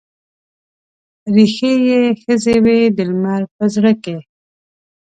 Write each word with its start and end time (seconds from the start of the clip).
ریښې 1.35 1.71
یې 1.87 1.99
ښخې 2.21 2.55
وي 2.63 2.79
د 2.97 2.99
لمر 3.09 3.41
په 3.55 3.63
زړه 3.73 3.91
کې 4.03 4.17